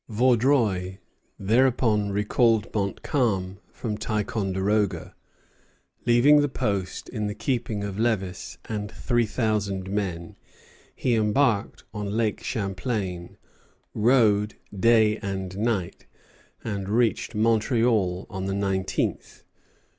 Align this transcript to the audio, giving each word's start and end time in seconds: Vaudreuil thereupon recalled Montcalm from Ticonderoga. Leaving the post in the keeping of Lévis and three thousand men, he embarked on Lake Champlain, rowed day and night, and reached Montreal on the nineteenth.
Vaudreuil 0.09 0.97
thereupon 1.37 2.09
recalled 2.11 2.73
Montcalm 2.73 3.59
from 3.71 3.99
Ticonderoga. 3.99 5.13
Leaving 6.07 6.41
the 6.41 6.49
post 6.49 7.07
in 7.09 7.27
the 7.27 7.35
keeping 7.35 7.83
of 7.83 7.97
Lévis 7.97 8.57
and 8.65 8.91
three 8.91 9.27
thousand 9.27 9.91
men, 9.91 10.35
he 10.95 11.13
embarked 11.13 11.83
on 11.93 12.17
Lake 12.17 12.41
Champlain, 12.41 13.37
rowed 13.93 14.55
day 14.75 15.17
and 15.17 15.55
night, 15.59 16.07
and 16.63 16.89
reached 16.89 17.35
Montreal 17.35 18.25
on 18.27 18.45
the 18.47 18.55
nineteenth. 18.55 19.43